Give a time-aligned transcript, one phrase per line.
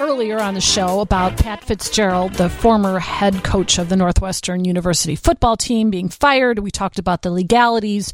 [0.00, 5.14] earlier on the show about Pat Fitzgerald, the former head coach of the Northwestern University
[5.14, 6.58] football team, being fired.
[6.58, 8.12] We talked about the legalities.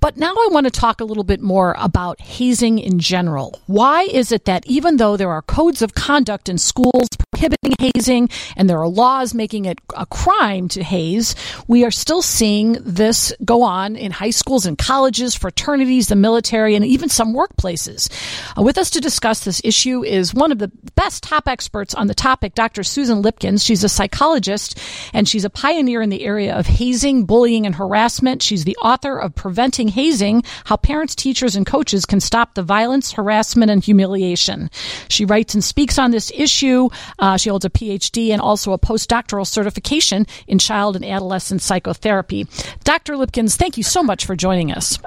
[0.00, 3.60] But now I want to talk a little bit more about hazing in general.
[3.66, 8.28] Why is it that even though there are codes of conduct in schools prohibiting hazing
[8.56, 11.34] and there are laws making it a crime to haze,
[11.68, 16.74] we are still seeing this go on in high schools and colleges, fraternities, the military,
[16.74, 18.10] and even some workplaces?
[18.58, 22.06] Uh, with us to discuss this issue is one of the best top experts on
[22.06, 22.82] the topic, Dr.
[22.82, 23.64] Susan Lipkins.
[23.64, 24.78] She's a psychologist
[25.12, 28.42] and she's a pioneer in the area of hazing, bullying, and harassment.
[28.42, 33.12] She's the author of Preventing hazing, how parents, teachers, and coaches can stop the violence,
[33.12, 34.70] harassment, and humiliation.
[35.08, 36.88] She writes and speaks on this issue.
[37.18, 42.46] Uh, she holds a PhD and also a postdoctoral certification in child and adolescent psychotherapy.
[42.84, 43.14] Dr.
[43.14, 44.98] Lipkins, thank you so much for joining us.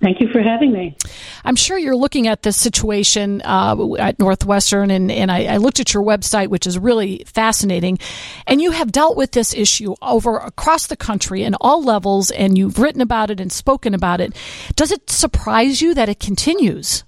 [0.00, 0.96] Thank you for having me.
[1.44, 5.80] I'm sure you're looking at this situation uh, at Northwestern, and, and I, I, looked
[5.80, 7.98] at your website, which is really fascinating.
[8.46, 12.56] And you have dealt with this issue over across the country in all levels, and
[12.56, 14.34] you've written about it and spoken about it.
[14.76, 17.04] Does it surprise you that it continues?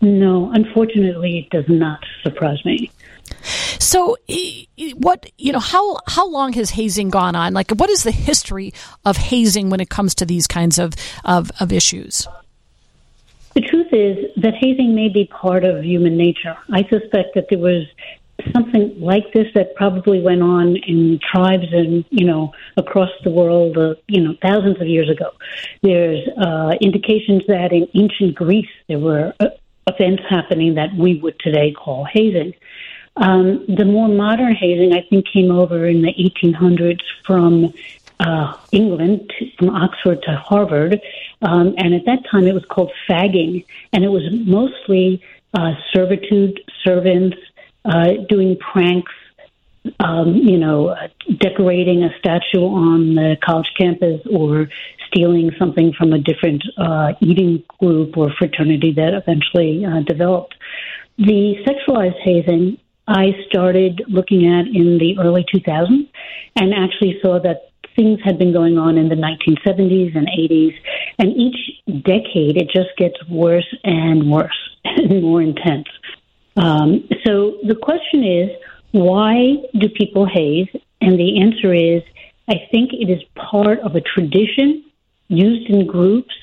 [0.00, 2.90] No, unfortunately, it does not surprise me.
[3.78, 4.16] So,
[4.96, 7.52] what you know, how how long has hazing gone on?
[7.52, 8.72] Like, what is the history
[9.04, 10.94] of hazing when it comes to these kinds of
[11.24, 12.26] of, of issues?
[13.54, 16.56] The truth is that hazing may be part of human nature.
[16.70, 17.86] I suspect that there was
[18.52, 23.76] something like this that probably went on in tribes and you know across the world
[23.78, 25.30] uh, you know thousands of years ago
[25.82, 29.46] there's uh, indications that in ancient greece there were uh,
[29.88, 32.52] events happening that we would today call hazing
[33.16, 37.72] um, the more modern hazing, I think, came over in the 1800s from
[38.20, 41.00] uh, England, from Oxford to Harvard.
[41.42, 43.64] Um, and at that time, it was called fagging.
[43.92, 45.22] And it was mostly
[45.54, 47.36] uh, servitude, servants,
[47.84, 49.12] uh, doing pranks,
[50.00, 51.08] um, you know, uh,
[51.38, 54.68] decorating a statue on the college campus or
[55.06, 60.54] stealing something from a different uh, eating group or fraternity that eventually uh, developed.
[61.18, 66.08] The sexualized hazing I started looking at in the early 2000s
[66.56, 70.74] and actually saw that things had been going on in the 1970s and 80s.
[71.18, 71.56] And each
[72.04, 75.88] decade, it just gets worse and worse and more intense.
[76.56, 78.50] Um, so the question is,
[78.92, 80.68] why do people haze?
[81.00, 82.02] And the answer is,
[82.48, 84.84] I think it is part of a tradition
[85.28, 86.34] used in groups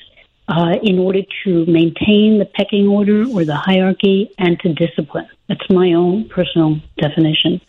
[0.48, 5.28] uh, in order to maintain the pecking order or the hierarchy and to discipline.
[5.48, 7.62] That's my own personal definition.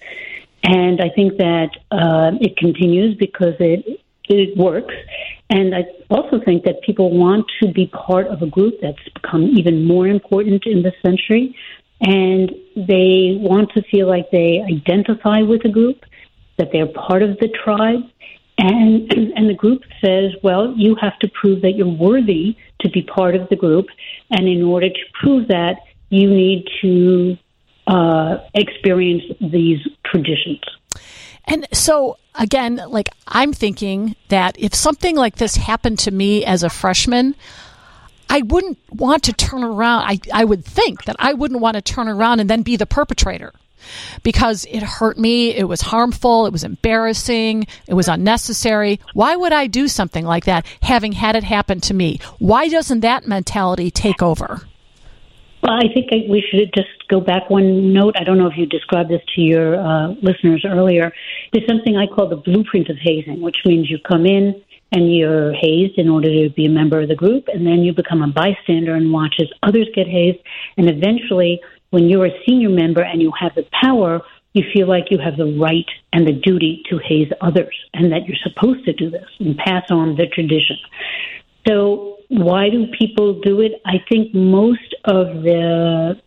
[0.62, 4.94] And I think that uh, it continues because it it works.
[5.50, 9.42] And I also think that people want to be part of a group that's become
[9.42, 11.54] even more important in this century.
[12.00, 16.04] And they want to feel like they identify with a group,
[16.56, 18.02] that they're part of the tribe,
[18.72, 23.02] and, and the group says, well, you have to prove that you're worthy to be
[23.02, 23.86] part of the group.
[24.30, 27.36] And in order to prove that, you need to
[27.86, 30.60] uh, experience these traditions.
[31.46, 36.62] And so, again, like I'm thinking that if something like this happened to me as
[36.62, 37.34] a freshman,
[38.30, 40.04] I wouldn't want to turn around.
[40.04, 42.86] I, I would think that I wouldn't want to turn around and then be the
[42.86, 43.52] perpetrator
[44.22, 49.00] because it hurt me, it was harmful, it was embarrassing, it was unnecessary.
[49.12, 52.20] Why would I do something like that having had it happen to me?
[52.38, 54.62] Why doesn't that mentality take over?
[55.62, 58.16] Well, I think we should just go back one note.
[58.20, 61.10] I don't know if you described this to your uh, listeners earlier.
[61.52, 64.62] There's something I call the blueprint of hazing, which means you come in
[64.92, 67.94] and you're hazed in order to be a member of the group, and then you
[67.94, 70.38] become a bystander and watch as others get hazed,
[70.76, 71.60] and eventually
[71.94, 74.20] when you're a senior member and you have the power,
[74.52, 78.26] you feel like you have the right and the duty to haze others and that
[78.26, 80.76] you're supposed to do this and pass on the tradition.
[81.68, 83.80] So, why do people do it?
[83.86, 86.20] I think most of the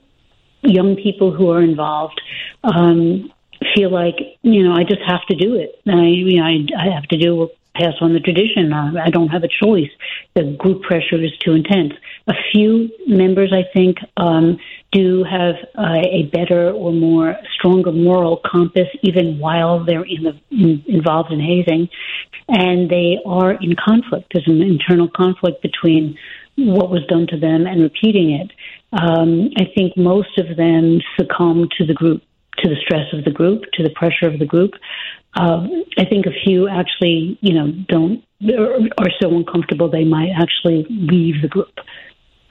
[0.61, 2.22] young people who are involved
[2.63, 3.29] um,
[3.75, 5.81] feel like, you know, I just have to do it.
[5.85, 8.73] I, you know, I, I have to do pass on the tradition.
[8.73, 9.91] I don't have a choice.
[10.34, 11.93] The group pressure is too intense.
[12.28, 14.58] A few members, I think, um,
[14.91, 20.40] do have uh, a better or more stronger moral compass, even while they're in the,
[20.52, 21.88] in, involved in hazing,
[22.50, 24.32] and they are in conflict.
[24.34, 26.18] There's an internal conflict between
[26.58, 28.52] what was done to them and repeating it.
[28.91, 32.23] Um, I think most of them succumb to the group
[32.59, 34.72] to the stress of the group, to the pressure of the group.
[35.35, 38.23] Um, I think a few actually, you know, don't
[38.97, 41.80] are so uncomfortable they might actually leave the group,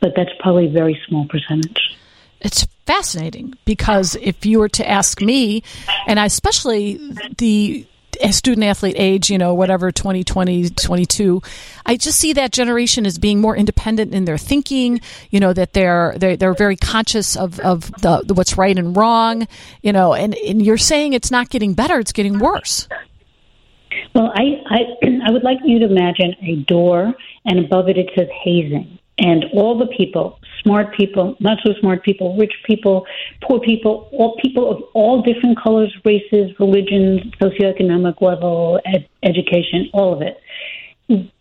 [0.00, 1.96] but that's probably a very small percentage.
[2.40, 5.62] It's fascinating because if you were to ask me,
[6.06, 7.00] and I especially
[7.38, 7.86] the
[8.30, 11.42] student athlete age, you know, whatever, 2020, 22,
[11.84, 15.00] I just see that generation as being more independent in their thinking,
[15.30, 18.96] you know, that they're, they're, they're very conscious of, of the, the, what's right and
[18.96, 19.46] wrong,
[19.82, 22.88] you know, and, and you're saying it's not getting better, it's getting worse.
[24.14, 27.14] Well, I, I, I would like you to imagine a door,
[27.44, 28.95] and above it it says hazing.
[29.18, 33.06] And all the people, smart people, not so smart people, rich people,
[33.42, 40.12] poor people, all people of all different colors, races, religions, socioeconomic level, ed- education, all
[40.12, 40.38] of it.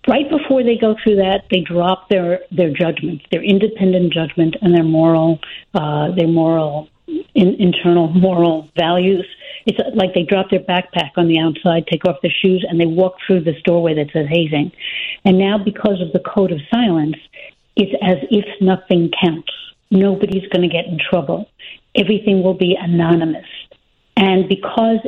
[0.08, 4.74] Right before they go through that, they drop their their judgment, their independent judgment, and
[4.74, 5.40] their moral,
[5.74, 9.26] uh, their moral, in, internal moral values
[9.66, 12.86] it's like they drop their backpack on the outside, take off their shoes, and they
[12.86, 14.72] walk through this doorway that says hazing.
[15.24, 17.16] And now, because of the code of silence,
[17.76, 19.52] it's as if nothing counts.
[19.92, 21.50] Nobody's going to get in trouble.
[21.96, 23.48] Everything will be anonymous.
[24.18, 25.00] And because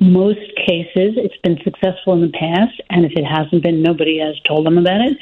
[0.00, 4.38] most cases it's been successful in the past, and if it hasn't been, nobody has
[4.40, 5.16] told them about it.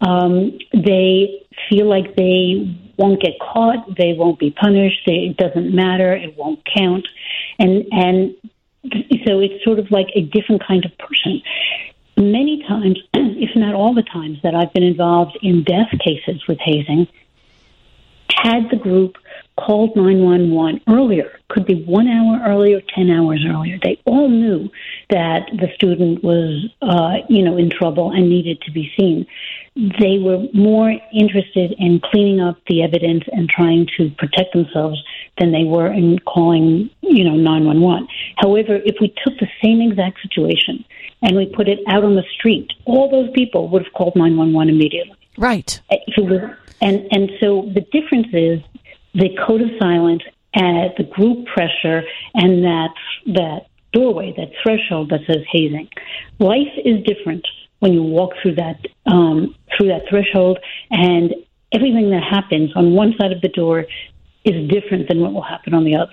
[0.00, 5.74] Um, they feel like they won't get caught, they won't be punished, they, it doesn't
[5.74, 7.06] matter, it won't count,
[7.58, 8.34] and and
[9.26, 11.40] so it's sort of like a different kind of person.
[12.16, 16.58] Many times, if not all the times, that I've been involved in death cases with
[16.60, 17.08] hazing,
[18.30, 19.16] had the group
[19.56, 23.78] called 911 earlier, could be one hour earlier, 10 hours earlier.
[23.82, 24.68] They all knew
[25.10, 29.26] that the student was, uh, you know, in trouble and needed to be seen.
[29.76, 35.02] They were more interested in cleaning up the evidence and trying to protect themselves
[35.38, 38.08] than they were in calling, you know, 911.
[38.36, 40.84] However, if we took the same exact situation
[41.22, 44.74] and we put it out on the street, all those people would have called 911
[44.74, 45.16] immediately.
[45.36, 45.80] Right.
[46.80, 48.60] And, and so the difference is
[49.14, 50.22] the code of silence
[50.54, 52.02] and the group pressure
[52.34, 52.90] and that,
[53.26, 55.88] that doorway, that threshold that says hazing.
[56.38, 57.46] Life is different
[57.78, 60.58] when you walk through that um, through that threshold,
[60.90, 61.34] and
[61.72, 63.86] everything that happens on one side of the door
[64.44, 66.12] is different than what will happen on the other.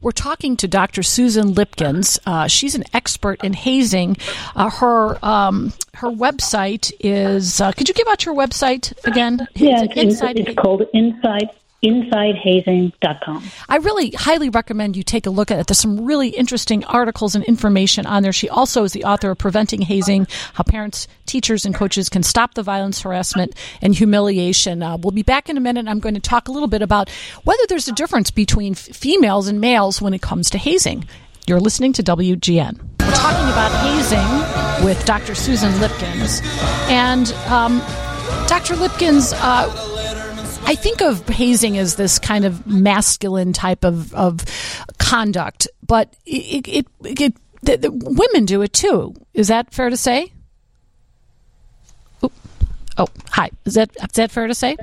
[0.00, 1.02] We're talking to Dr.
[1.02, 2.18] Susan Lipkins.
[2.24, 4.16] Uh, she's an expert in hazing.
[4.54, 7.60] Uh, her um, her website is.
[7.60, 9.46] Uh, could you give out your website again?
[9.54, 10.38] Yeah, it's, inside.
[10.38, 11.50] It's called Inside
[11.84, 13.44] InsideHazing.com.
[13.68, 15.66] I really highly recommend you take a look at it.
[15.66, 18.32] There's some really interesting articles and information on there.
[18.32, 22.54] She also is the author of Preventing Hazing How Parents, Teachers, and Coaches Can Stop
[22.54, 24.82] the Violence, Harassment, and Humiliation.
[24.82, 25.88] Uh, we'll be back in a minute.
[25.88, 27.10] I'm going to talk a little bit about
[27.42, 31.04] whether there's a difference between f- females and males when it comes to hazing.
[31.48, 32.80] You're listening to WGN.
[33.00, 35.34] We're talking about hazing with Dr.
[35.34, 36.40] Susan Lipkins.
[36.88, 37.78] And um,
[38.46, 38.74] Dr.
[38.74, 39.91] Lipkins, uh,
[40.64, 44.44] I think of hazing as this kind of masculine type of, of
[44.98, 49.14] conduct, but it, it, it the, the women do it too.
[49.34, 50.32] Is that fair to say?
[52.98, 53.50] Oh, hi.
[53.64, 54.76] Is that is that fair to say?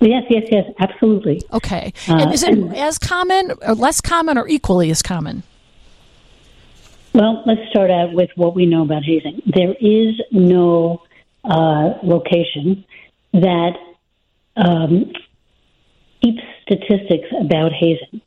[0.00, 1.42] Yes, yes, yes, absolutely.
[1.52, 1.92] Okay.
[2.08, 5.42] Uh, and is it as common, or less common, or equally as common?
[7.12, 9.42] Well, let's start out with what we know about hazing.
[9.46, 11.02] There is no
[11.44, 12.84] uh, location
[13.32, 13.76] that
[14.64, 15.12] um,
[16.22, 18.20] keeps statistics about hazing.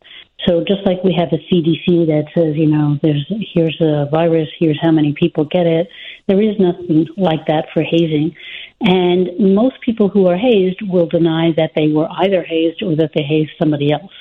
[0.47, 4.49] So just like we have a CDC that says, you know, there's here's a virus,
[4.59, 5.87] here's how many people get it.
[6.27, 8.35] There is nothing like that for hazing,
[8.81, 13.11] and most people who are hazed will deny that they were either hazed or that
[13.15, 14.11] they hazed somebody else.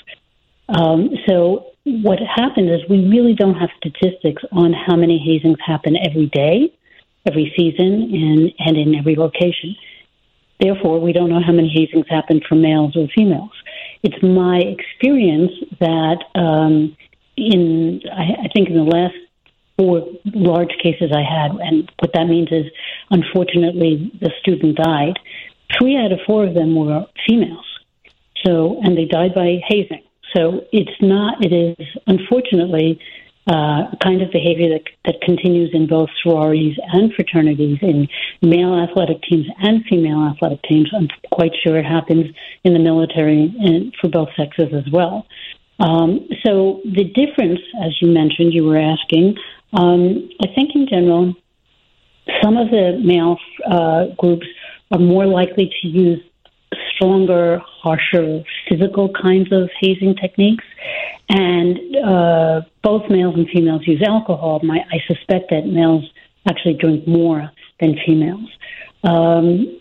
[0.69, 5.97] Um, so what happens is we really don't have statistics on how many hazings happen
[5.97, 6.73] every day,
[7.27, 9.75] every season, and and in every location.
[10.63, 13.51] Therefore, we don't know how many hazings happen for males or females.
[14.05, 15.51] It's my experience
[15.81, 16.97] that um,
[17.37, 19.17] in, I, I think in the last
[19.77, 22.67] four large cases I had, and what that means is,
[23.11, 25.19] unfortunately, the student died.
[25.77, 27.67] Three out of four of them were females.
[28.47, 30.05] So, and they died by hazing.
[30.37, 33.01] So it's not, it is unfortunately
[33.47, 38.09] uh, kind of behavior that, that continues in both sororities and fraternities, in
[38.41, 40.91] male athletic teams and female athletic teams.
[40.95, 42.27] I'm quite sure it happens
[42.65, 45.27] in the military and for both sexes as well.
[45.81, 49.37] Um, so the difference, as you mentioned, you were asking,
[49.73, 51.35] um, I think in general,
[52.43, 54.47] some of the male uh, groups
[54.93, 56.21] are more likely to use
[56.95, 60.65] stronger, harsher physical kinds of hazing techniques.
[61.35, 64.61] And uh, both males and females use alcohol.
[64.63, 66.05] My, I suspect that males
[66.47, 68.51] actually drink more than females.
[69.03, 69.81] Um,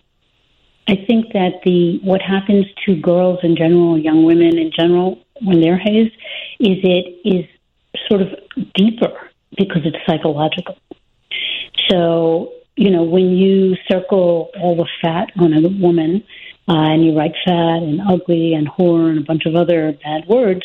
[0.88, 5.60] I think that the what happens to girls in general, young women in general, when
[5.60, 6.14] they're hazed,
[6.60, 7.46] is it is
[8.10, 8.30] sort of
[8.74, 10.78] deeper because it's psychological.
[11.90, 16.24] So you know, when you circle all the fat on a woman
[16.68, 20.28] uh, and you write fat and ugly and whore and a bunch of other bad
[20.28, 20.62] words,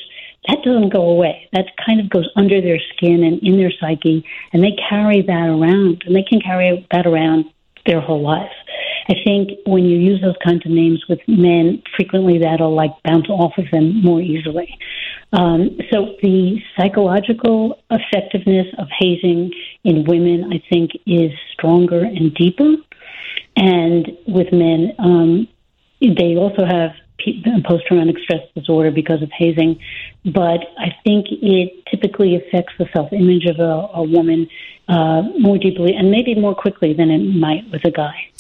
[0.49, 1.49] that doesn't go away.
[1.53, 5.49] That kind of goes under their skin and in their psyche, and they carry that
[5.49, 7.47] around, and they can carry that around
[7.87, 8.53] their whole life.
[9.09, 13.29] I think when you use those kinds of names with men, frequently that'll like bounce
[13.29, 14.77] off of them more easily.
[15.33, 19.53] Um, so the psychological effectiveness of hazing
[19.85, 22.75] in women, I think, is stronger and deeper.
[23.57, 25.49] And with men, um,
[26.01, 26.91] they also have
[27.65, 29.81] post traumatic stress disorder because of hazing,
[30.25, 34.49] but I think it typically affects the self image of a, a woman
[34.89, 38.31] uh, more deeply and maybe more quickly than it might with a guy.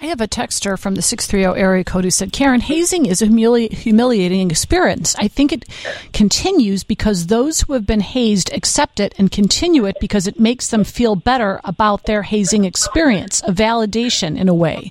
[0.00, 3.26] I have a texter from the 630 area code who said, Karen, hazing is a
[3.26, 5.14] humili- humiliating experience.
[5.16, 5.64] I think it
[6.12, 10.68] continues because those who have been hazed accept it and continue it because it makes
[10.68, 14.90] them feel better about their hazing experience, a validation in a way.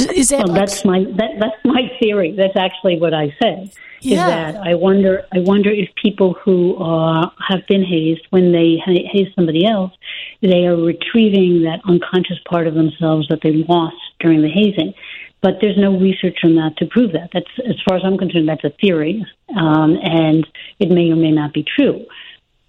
[0.00, 2.32] Is that well, that's my that, that's my theory.
[2.32, 3.72] That's actually what I said.
[4.00, 4.12] Yeah.
[4.12, 8.76] Is that I wonder I wonder if people who uh, have been hazed when they
[8.84, 9.92] haze somebody else,
[10.40, 14.94] they are retrieving that unconscious part of themselves that they lost during the hazing.
[15.40, 17.30] But there's no research on that to prove that.
[17.32, 19.24] That's as far as I'm concerned, that's a theory,
[19.56, 20.46] um, and
[20.80, 22.06] it may or may not be true.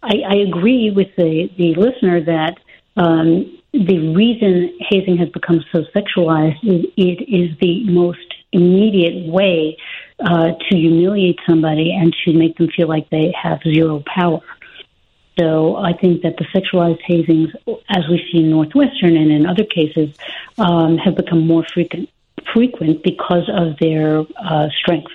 [0.04, 2.58] I, I agree with the the listener that.
[2.98, 9.78] Um, the reason hazing has become so sexualized is it is the most immediate way
[10.20, 14.42] uh, to humiliate somebody and to make them feel like they have zero power.
[15.40, 17.54] So I think that the sexualized hazings,
[17.90, 20.14] as we see in Northwestern and in other cases,
[20.58, 22.10] um, have become more frequent,
[22.52, 25.12] frequent because of their uh, strength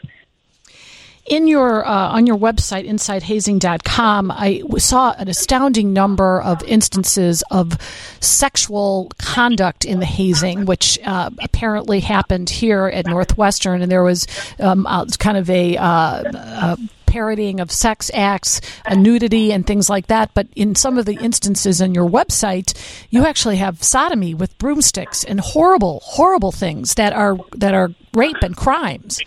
[1.26, 7.78] in your uh, on your website insidehazing.com i saw an astounding number of instances of
[8.20, 14.26] sexual conduct in the hazing which uh, apparently happened here at northwestern and there was
[14.60, 16.78] um, uh, kind of a, uh, a
[17.14, 18.60] parodying of sex acts,
[18.92, 20.34] nudity, and things like that.
[20.34, 22.74] But in some of the instances on your website,
[23.08, 28.42] you actually have sodomy with broomsticks and horrible, horrible things that are that are rape
[28.42, 29.20] and crimes.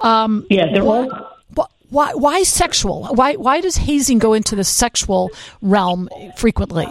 [0.00, 1.10] Um, yeah, they're all
[1.92, 3.08] why why sexual?
[3.14, 5.30] Why why does hazing go into the sexual
[5.60, 6.88] realm frequently?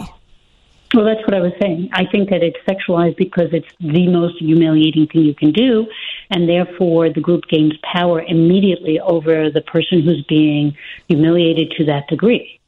[0.94, 1.88] Well, that's what I was saying.
[1.92, 5.86] I think that it's sexualized because it's the most humiliating thing you can do,
[6.30, 10.76] and therefore the group gains power immediately over the person who's being
[11.08, 12.60] humiliated to that degree.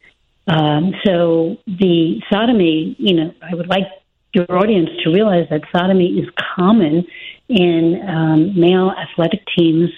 [0.46, 3.86] Um, so the sodomy, you know, I would like
[4.32, 7.06] your audience to realize that sodomy is common
[7.48, 9.90] in um, male athletic teams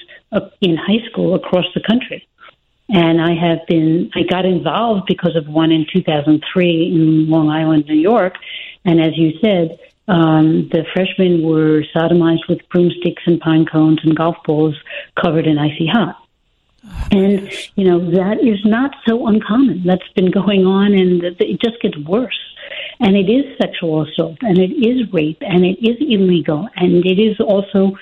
[0.61, 2.27] in high school across the country.
[2.89, 7.87] And I have been, I got involved because of one in 2003 in Long Island,
[7.89, 8.35] New York.
[8.85, 9.79] And as you said,
[10.09, 14.77] um, the freshmen were sodomized with broomsticks and pine cones and golf balls
[15.21, 16.23] covered in icy hot.
[17.11, 19.83] And, you know, that is not so uncommon.
[19.85, 22.39] That's been going on and it just gets worse.
[23.01, 27.19] And it is sexual assault and it is rape and it is illegal and it
[27.19, 27.97] is also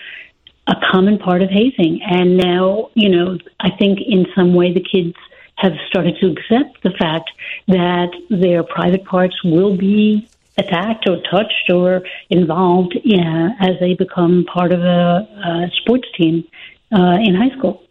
[0.67, 2.01] a common part of hazing.
[2.03, 5.15] And now, you know, I think in some way the kids
[5.57, 7.31] have started to accept the fact
[7.69, 14.45] that their private parts will be attacked or touched or involved yeah, as they become
[14.53, 16.45] part of a, a sports team
[16.93, 17.83] uh, in high school.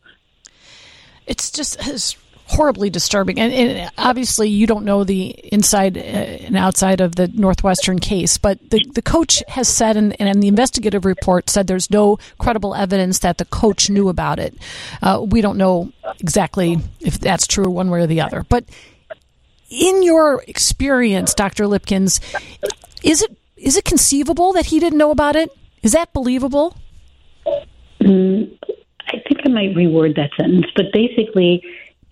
[1.26, 3.40] It's just it's horribly disturbing.
[3.40, 8.38] And, and, obviously, you don't know the inside uh, and outside of the Northwestern case,
[8.38, 12.76] but the, the coach has said, and, and the investigative report said there's no credible
[12.76, 14.56] evidence that the coach knew about it.
[15.02, 18.46] Uh, we don't know exactly if that's true one way or the other.
[18.48, 18.66] But
[19.70, 21.66] in your experience, Dr.
[21.66, 22.20] Lipkins,
[23.04, 25.50] is it is it conceivable that he didn't know about it?
[25.84, 26.76] Is that believable?
[28.02, 28.58] Mm,
[29.08, 31.64] I think I might reword that sentence, but basically,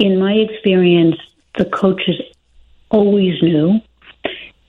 [0.02, 1.16] in my experience,
[1.58, 2.20] the coaches
[2.90, 3.80] always knew.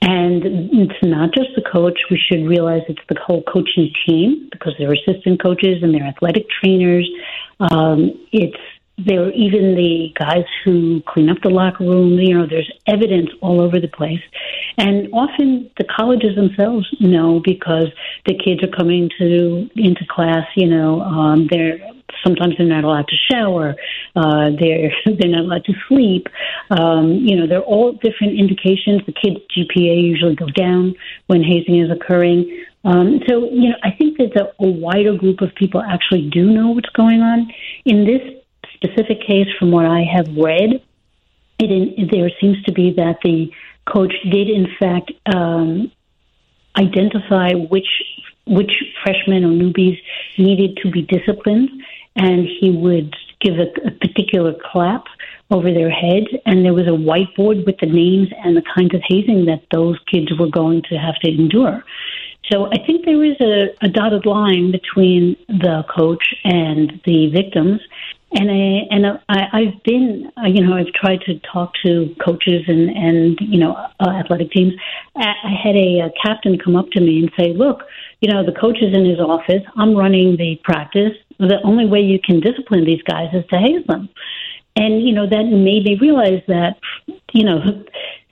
[0.01, 1.97] And it's not just the coach.
[2.11, 6.45] We should realize it's the whole coaching team because they're assistant coaches and they're athletic
[6.49, 7.09] trainers.
[7.59, 8.57] Um, it's
[8.97, 12.19] there are even the guys who clean up the locker room.
[12.19, 14.21] You know, there's evidence all over the place,
[14.77, 17.87] and often the colleges themselves know because
[18.27, 20.45] the kids are coming to into class.
[20.55, 21.79] You know, um, they're
[22.23, 23.75] sometimes they're not allowed to shower.
[24.15, 26.27] Uh, they're they're not allowed to sleep.
[26.69, 29.01] Um, you know, they're all different indications.
[29.05, 30.95] The kids' GPA usually go down
[31.27, 32.65] when hazing is occurring.
[32.85, 36.51] Um, so, you know, I think that a, a wider group of people actually do
[36.51, 37.51] know what's going on.
[37.85, 38.21] In this
[38.73, 40.81] specific case, from what I have read,
[41.59, 43.51] it in, there seems to be that the
[43.85, 45.91] coach did, in fact, um,
[46.77, 47.87] identify which
[48.45, 49.97] which freshmen or newbies
[50.37, 51.69] needed to be disciplined,
[52.15, 55.05] and he would give a, a particular clap
[55.51, 59.01] over their heads, and there was a whiteboard with the names and the kinds of
[59.07, 61.83] hazing that those kids were going to have to endure.
[62.51, 67.81] So I think there is a, a dotted line between the coach and the victims,
[68.33, 72.63] and I and I, I've been, uh, you know, I've tried to talk to coaches
[72.67, 74.73] and and you know uh, athletic teams.
[75.15, 77.83] I had a, a captain come up to me and say, "Look,
[78.21, 79.63] you know, the coach is in his office.
[79.75, 81.13] I'm running the practice.
[81.39, 84.09] The only way you can discipline these guys is to haze them."
[84.75, 86.77] And you know that made me realize that
[87.31, 87.59] you know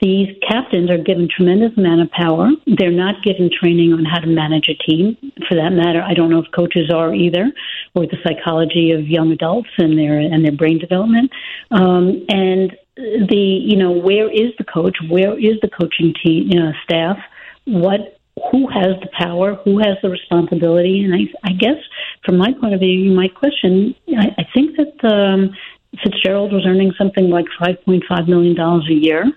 [0.00, 2.50] these captains are given tremendous amount of power.
[2.66, 5.16] They're not given training on how to manage a team.
[5.48, 7.52] For that matter, I don't know if coaches are either,
[7.94, 11.30] or the psychology of young adults and their and their brain development.
[11.70, 14.96] Um, and the you know where is the coach?
[15.08, 17.18] Where is the coaching team you know, staff?
[17.64, 18.18] What
[18.50, 19.54] who has the power?
[19.64, 21.04] Who has the responsibility?
[21.04, 21.76] And I, I guess
[22.24, 23.94] from my point of view, you might question.
[24.08, 25.54] I, I think that um,
[26.02, 29.32] Fitzgerald was earning something like five point five million dollars a year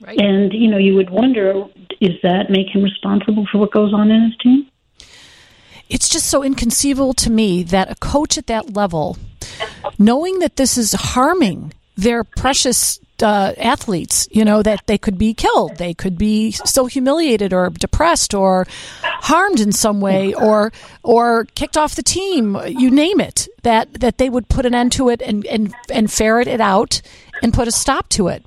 [0.00, 0.18] Right.
[0.20, 1.64] And, you know, you would wonder,
[2.00, 4.66] is that make him responsible for what goes on in his team?
[5.88, 9.16] It's just so inconceivable to me that a coach at that level,
[9.98, 15.32] knowing that this is harming their precious uh, athletes, you know, that they could be
[15.32, 18.66] killed, they could be so humiliated or depressed or
[19.02, 20.72] harmed in some way or
[21.02, 24.92] or kicked off the team, you name it, that that they would put an end
[24.92, 27.00] to it and and, and ferret it out
[27.42, 28.44] and put a stop to it.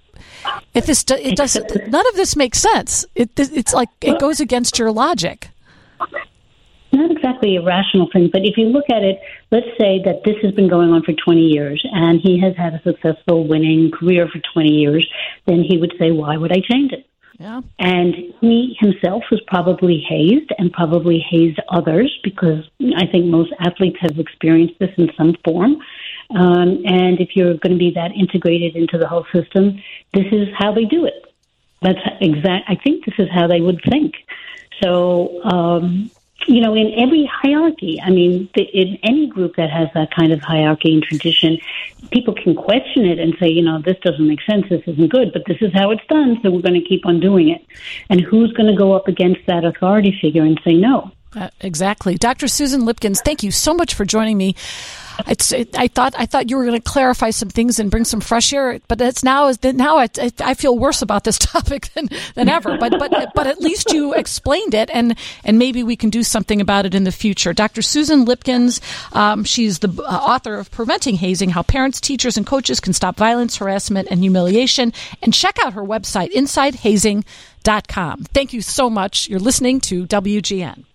[0.74, 3.06] If this it doesn't, none of this makes sense.
[3.16, 5.50] It, it's like it goes against your logic.
[6.92, 9.20] Not exactly a rational thing, but if you look at it,
[9.52, 12.74] let's say that this has been going on for 20 years and he has had
[12.74, 15.08] a successful winning career for 20 years,
[15.46, 17.06] then he would say, why would I change it?
[17.40, 17.62] Yeah.
[17.80, 22.66] And he himself was probably hazed and probably hazed others because
[22.98, 25.78] I think most athletes have experienced this in some form.
[26.32, 29.82] Um, and if you're going to be that integrated into the whole system,
[30.14, 31.34] this is how they do it.
[31.82, 32.66] That's exact.
[32.68, 34.16] I think this is how they would think.
[34.84, 36.12] So, um,
[36.48, 40.32] you know, in every hierarchy, I mean, the, in any group that has that kind
[40.32, 41.58] of hierarchy and tradition,
[42.12, 45.34] people can question it and say, you know, this doesn't make sense, this isn't good,
[45.34, 47.66] but this is how it's done, so we're going to keep on doing it.
[48.10, 51.12] And who's going to go up against that authority figure and say no?
[51.36, 52.16] Uh, exactly.
[52.16, 52.48] Dr.
[52.48, 54.56] Susan Lipkins, thank you so much for joining me.
[55.28, 58.22] It, I thought I thought you were going to clarify some things and bring some
[58.22, 60.08] fresh air, but it's now is now I,
[60.40, 62.78] I feel worse about this topic than, than ever.
[62.78, 66.62] But but but at least you explained it, and and maybe we can do something
[66.62, 67.54] about it in the future.
[67.54, 67.82] Dr.
[67.82, 68.82] Susan Lipkins,
[69.14, 73.18] um, she's the uh, author of Preventing Hazing: How Parents, Teachers, and Coaches Can Stop
[73.18, 74.94] Violence, Harassment, and Humiliation.
[75.22, 78.24] And check out her website, InsideHazing.com.
[78.24, 79.28] Thank you so much.
[79.28, 80.86] You're listening to WGN.